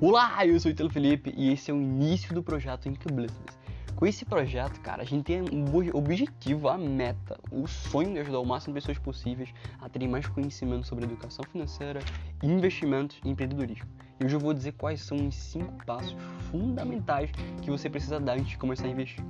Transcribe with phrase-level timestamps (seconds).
[0.00, 3.58] Olá, eu sou o Italo Felipe e esse é o início do projeto Business.
[3.96, 8.38] Com esse projeto, cara, a gente tem um objetivo, a meta, o sonho de ajudar
[8.38, 11.98] o máximo de pessoas possíveis a terem mais conhecimento sobre educação financeira,
[12.44, 13.88] investimentos e empreendedorismo.
[14.20, 16.14] E hoje eu vou dizer quais são os cinco passos
[16.48, 19.24] fundamentais que você precisa dar antes de começar a investir.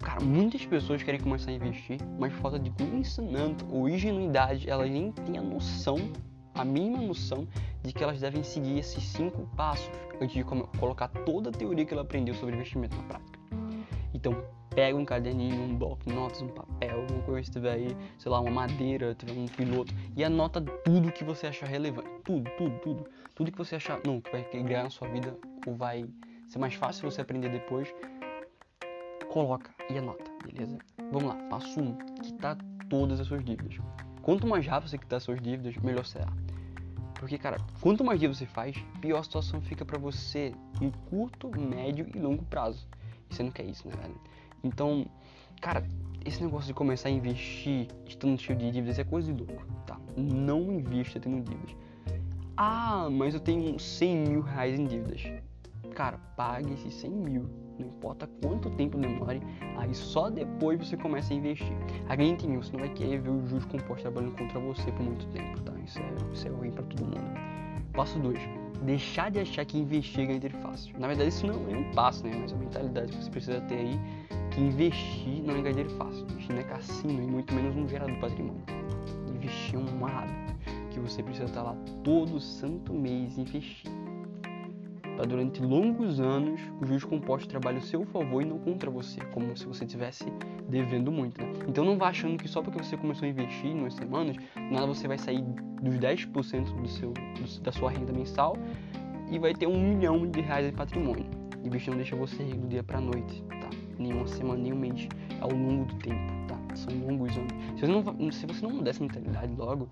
[0.00, 4.90] Cara, muitas pessoas querem começar a investir, mas por falta de conhecimento ou ingenuidade, elas
[4.90, 5.98] nem têm a noção
[6.54, 7.46] a mínima noção
[7.82, 11.92] de que elas devem seguir esses cinco passos antes de colocar toda a teoria que
[11.92, 13.38] ela aprendeu sobre investimento na prática.
[14.14, 17.96] Então, pega um caderninho, um bloco de notas, um papel, alguma coisa que tiver aí,
[18.18, 22.08] sei lá, uma madeira, tiver um piloto, e anota tudo que você achar relevante.
[22.24, 23.10] Tudo, tudo, tudo.
[23.34, 26.06] Tudo que você achar, não, que vai ganhar na sua vida ou vai
[26.46, 27.92] ser mais fácil você aprender depois,
[29.30, 30.78] coloca e anota, beleza?
[31.10, 32.58] Vamos lá, passo 1, um, quitar
[32.90, 33.78] todas as suas dívidas.
[34.22, 36.32] Quanto mais rápido você quitar suas dívidas, melhor será.
[37.14, 41.50] Porque, cara, quanto mais dívidas você faz, pior a situação fica para você em curto,
[41.56, 42.86] médio e longo prazo.
[43.30, 44.20] E você não quer isso, né, velho?
[44.64, 45.06] Então,
[45.60, 45.86] cara,
[46.24, 49.98] esse negócio de começar a investir estando cheio de dívidas é coisa de louco, tá?
[50.16, 51.76] Não invista tendo dívidas.
[52.56, 55.22] Ah, mas eu tenho 100 mil reais em dívidas.
[55.94, 57.50] Cara, pague esses 100 mil
[57.82, 59.42] não importa quanto tempo demore,
[59.76, 61.76] aí só depois você começa a investir.
[62.08, 65.02] Acredite em mim, você não vai querer ver o juros composto trabalhando contra você por
[65.02, 65.72] muito tempo, tá?
[65.84, 67.52] Isso é, isso é ruim pra todo mundo.
[67.92, 68.38] Passo 2.
[68.82, 70.98] Deixar de achar que investir ganhar dinheiro fácil.
[70.98, 72.32] Na verdade, isso não é um passo, né?
[72.40, 74.00] Mas é a mentalidade que você precisa ter aí
[74.50, 76.24] que investir não é ganhar dinheiro fácil.
[76.24, 78.62] Investir não é cassino e muito menos um gerador de patrimônio.
[79.34, 80.52] Investir é um hábito
[80.90, 84.01] que você precisa estar lá todo santo mês investindo para
[85.26, 89.56] durante longos anos o juros composto trabalhe a seu favor e não contra você, como
[89.56, 90.24] se você estivesse
[90.68, 91.40] devendo muito.
[91.40, 91.52] Né?
[91.68, 94.36] Então não vá achando que só porque você começou a investir em umas semanas,
[94.70, 95.42] nada você vai sair
[95.82, 98.56] dos 10% do seu, do, da sua renda mensal
[99.30, 101.26] e vai ter um milhão de reais de patrimônio.
[101.64, 103.70] Investir não deixa você rico do dia para noite, tá?
[103.98, 105.08] Nem uma semana, nem um mês.
[105.40, 106.76] Ao longo do tempo, tá?
[106.76, 107.52] São longos anos.
[107.76, 109.88] Se você não, se você não mudar essa mentalidade logo,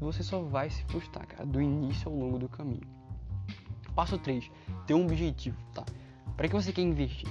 [0.00, 2.95] você só vai se frustrar, cara, do início ao longo do caminho.
[3.96, 4.50] Passo 3.
[4.86, 5.82] Ter um objetivo, tá?
[6.36, 7.28] Para que você quer investir?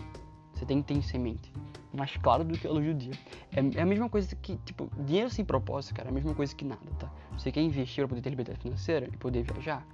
[0.55, 1.53] Você tem que ter em semente.
[1.93, 3.13] Mais claro do que a luz do dia.
[3.53, 6.55] É, é a mesma coisa que, tipo, dinheiro sem propósito, cara, é a mesma coisa
[6.55, 7.09] que nada, tá?
[7.37, 9.85] Você quer investir para poder ter liberdade financeira e poder viajar?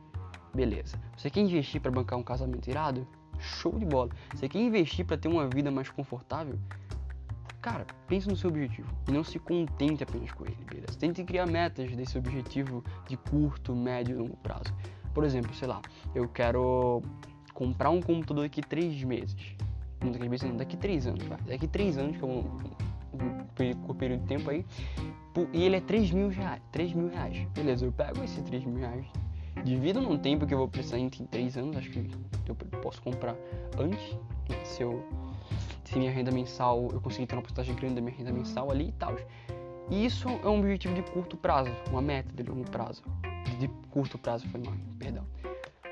[0.54, 0.98] Beleza.
[1.18, 3.06] Você quer investir para bancar um casamento irado?
[3.38, 4.10] Show de bola.
[4.34, 6.58] Você quer investir para ter uma vida mais confortável?
[7.62, 10.98] Cara, pense no seu objetivo e não se contente apenas com ele, beleza?
[10.98, 14.74] Tente criar metas desse objetivo de curto, médio e longo prazo.
[15.14, 15.82] Por exemplo, sei lá,
[16.16, 17.02] eu quero
[17.54, 19.56] comprar um computador daqui três meses.
[20.04, 21.38] Não daqui meses, não, daqui três anos, vai.
[21.48, 22.40] Daqui três anos, que é um,
[23.90, 24.66] um, período de tempo aí.
[25.54, 26.62] E ele é 3 mil reais.
[26.72, 27.48] 3 mil reais.
[27.54, 29.06] Beleza, eu pego esses 3 mil reais.
[29.64, 31.78] Divido num tempo que eu vou precisar em 3 anos.
[31.78, 32.10] Acho que
[32.48, 33.36] eu posso comprar
[33.78, 34.14] antes.
[34.50, 35.04] Né, se eu.
[35.86, 36.90] Se minha renda mensal.
[36.92, 39.16] Eu conseguir ter uma porcentagem grande da minha renda mensal ali e tal.
[39.90, 41.72] E isso é um objetivo de curto prazo.
[41.90, 43.04] Uma meta de longo prazo
[43.60, 45.26] de curto prazo foi mal, perdão.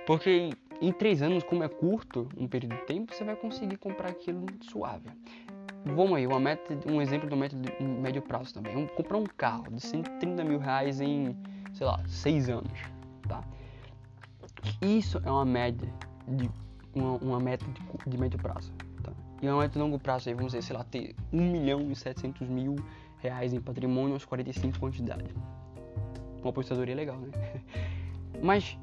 [0.06, 0.50] Porque
[0.82, 4.46] em três anos, como é curto um período de tempo, você vai conseguir comprar aquilo
[4.62, 5.10] suave.
[5.86, 8.74] Vamos aí, uma meta, um exemplo do método de médio prazo também.
[8.74, 11.36] Vamos comprar um carro de 130 mil reais em,
[11.74, 12.72] sei lá, seis anos,
[13.28, 13.44] tá?
[14.82, 15.88] Isso é uma média
[16.28, 16.50] de
[16.94, 18.74] uma, uma meta de, de, médio prazo,
[19.04, 19.12] tá?
[19.42, 21.96] E uma meta de longo prazo aí, vamos dizer, sei lá, ter 1 milhão e
[21.96, 22.76] 700 mil
[23.20, 25.24] reais em patrimônio aos 45 anos de idade
[26.42, 27.30] uma apostadoria legal, né?
[28.42, 28.78] Mas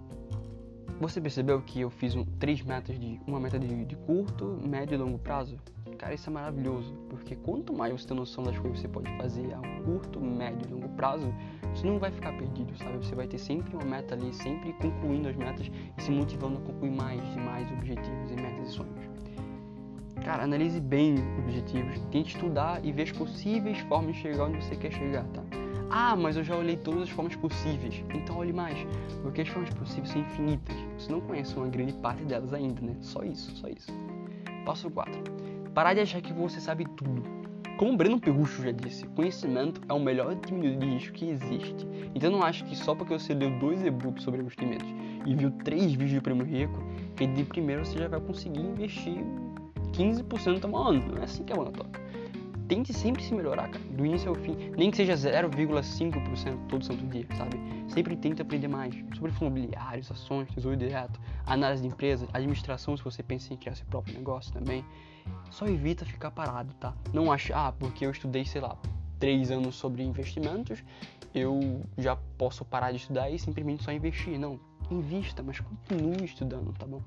[1.00, 4.94] você percebeu que eu fiz um, três metas de uma meta de, de, curto, médio
[4.94, 5.58] e longo prazo?
[5.98, 9.10] Cara, isso é maravilhoso, porque quanto mais você tem noção das coisas que você pode
[9.16, 11.32] fazer a curto, médio e longo prazo,
[11.74, 12.96] você não vai ficar perdido, sabe?
[12.98, 16.60] Você vai ter sempre uma meta ali, sempre concluindo as metas e se motivando a
[16.60, 19.06] concluir mais e mais objetivos e metas e sonhos.
[20.24, 24.64] Cara, analise bem os objetivos, tente estudar e ver as possíveis formas de chegar onde
[24.64, 25.42] você quer chegar, tá?
[25.90, 28.02] Ah, mas eu já olhei todas as formas possíveis.
[28.14, 28.76] Então olhe mais,
[29.22, 30.76] porque as formas possíveis são infinitas.
[30.98, 32.96] Você não conhece uma grande parte delas ainda, né?
[33.00, 33.92] Só isso, só isso.
[34.64, 35.22] Passo 4.
[35.72, 37.22] Parar de achar que você sabe tudo.
[37.78, 41.86] Como o Breno Perrucho já disse, conhecimento é o melhor diminuidor de risco que existe.
[42.14, 44.88] Então não acho que só porque você leu dois e-books sobre investimentos
[45.26, 46.82] e viu três vídeos de Prêmio Rico,
[47.14, 49.22] que de primeiro você já vai conseguir investir
[49.92, 51.12] 15% ao ano.
[51.12, 52.00] Não é assim que a banda toca
[52.68, 57.06] tente sempre se melhorar, cara, do início ao fim, nem que seja 0,5% todo santo
[57.06, 57.58] dia, sabe?
[57.88, 63.22] Sempre tente aprender mais sobre imobiliários, ações, tesouro direto, análise de empresa, administração se você
[63.22, 64.84] pensa em criar seu próprio negócio também.
[65.50, 66.94] Só evita ficar parado, tá?
[67.12, 68.76] Não acha, ah, porque eu estudei, sei lá,
[69.18, 70.82] três anos sobre investimentos,
[71.34, 74.38] eu já posso parar de estudar e simplesmente só investir.
[74.38, 74.58] Não,
[74.90, 77.02] invista, mas continue estudando, tá bom?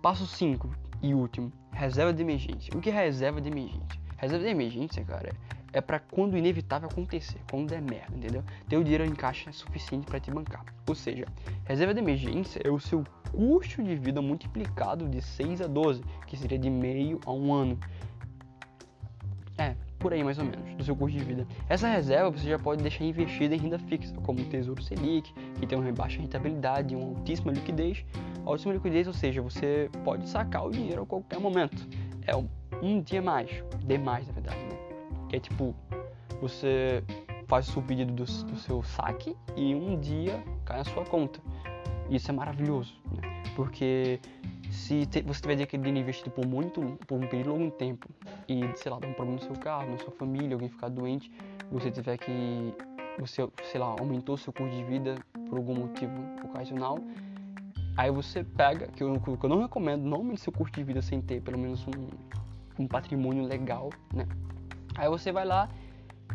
[0.00, 0.68] Passo 5
[1.02, 2.76] e último, reserva de emergência.
[2.76, 4.01] O que é reserva de emergência?
[4.22, 5.32] Reserva de emergência, cara,
[5.72, 8.44] é para quando o inevitável acontecer, quando der merda, entendeu?
[8.68, 10.64] Ter o dinheiro em caixa suficiente para te bancar.
[10.88, 11.26] Ou seja,
[11.64, 13.02] reserva de emergência é o seu
[13.32, 17.76] custo de vida multiplicado de 6 a 12, que seria de meio a um ano.
[19.58, 21.44] É, por aí mais ou menos, do seu custo de vida.
[21.68, 25.66] Essa reserva você já pode deixar investida em renda fixa, como o Tesouro Selic, que
[25.66, 28.04] tem uma baixa rentabilidade e uma altíssima liquidez.
[28.44, 31.88] Altíssima liquidez, ou seja, você pode sacar o dinheiro a qualquer momento.
[32.24, 32.48] É um
[33.00, 33.50] dia mais,
[33.84, 34.78] demais na verdade, né?
[35.28, 35.74] Que é tipo,
[36.40, 37.02] você
[37.46, 41.40] faz o seu pedido do, do seu saque e um dia cai na sua conta.
[42.10, 43.42] Isso é maravilhoso, né?
[43.54, 44.18] Porque
[44.72, 48.08] se te, você tiver dinheiro investido por muito, por um período longo tempo
[48.48, 51.30] e, sei lá, dar um problema no seu carro, na sua família, alguém ficar doente,
[51.70, 52.74] você tiver que,
[53.18, 55.16] você, sei lá, aumentou seu custo de vida
[55.48, 56.98] por algum motivo ocasional,
[57.96, 61.02] aí você pega, que eu, que eu não recomendo, não aumente seu custo de vida
[61.02, 62.08] sem ter pelo menos um,
[62.78, 64.26] um patrimônio legal, né?
[64.96, 65.68] Aí você vai lá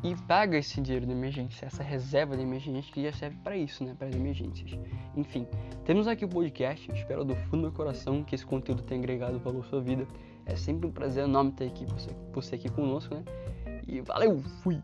[0.03, 3.83] e paga esse dinheiro de emergência, essa reserva de emergência que já serve para isso,
[3.83, 4.77] né, para as emergências.
[5.15, 5.47] Enfim,
[5.85, 9.61] temos aqui o podcast, espero do fundo do coração que esse conteúdo tenha agregado valor
[9.61, 10.07] à sua vida.
[10.45, 13.23] É sempre um prazer enorme ter aqui você, você aqui conosco, né?
[13.87, 14.81] E valeu, fui!